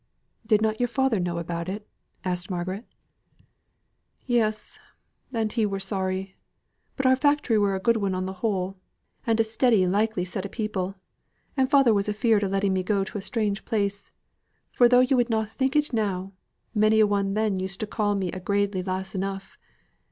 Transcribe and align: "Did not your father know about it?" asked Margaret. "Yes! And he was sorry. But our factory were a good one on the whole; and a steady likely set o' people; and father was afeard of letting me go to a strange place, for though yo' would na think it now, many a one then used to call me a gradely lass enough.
"Did 0.47 0.63
not 0.63 0.79
your 0.79 0.87
father 0.87 1.19
know 1.19 1.37
about 1.37 1.69
it?" 1.69 1.87
asked 2.25 2.49
Margaret. 2.49 2.87
"Yes! 4.25 4.79
And 5.31 5.53
he 5.53 5.63
was 5.63 5.83
sorry. 5.85 6.37
But 6.97 7.05
our 7.05 7.15
factory 7.15 7.59
were 7.59 7.75
a 7.75 7.79
good 7.79 7.97
one 7.97 8.15
on 8.15 8.25
the 8.25 8.33
whole; 8.41 8.77
and 9.27 9.39
a 9.39 9.43
steady 9.43 9.85
likely 9.85 10.25
set 10.25 10.43
o' 10.43 10.49
people; 10.49 10.95
and 11.55 11.69
father 11.69 11.93
was 11.93 12.09
afeard 12.09 12.41
of 12.41 12.49
letting 12.49 12.73
me 12.73 12.81
go 12.81 13.03
to 13.03 13.17
a 13.19 13.21
strange 13.21 13.63
place, 13.63 14.09
for 14.71 14.89
though 14.89 15.01
yo' 15.01 15.17
would 15.17 15.29
na 15.29 15.45
think 15.45 15.75
it 15.75 15.93
now, 15.93 16.33
many 16.73 16.99
a 16.99 17.05
one 17.05 17.35
then 17.35 17.59
used 17.59 17.79
to 17.81 17.85
call 17.85 18.15
me 18.15 18.31
a 18.31 18.39
gradely 18.39 18.81
lass 18.81 19.13
enough. 19.13 19.55